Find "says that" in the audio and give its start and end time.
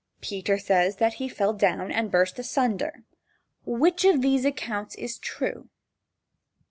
0.57-1.13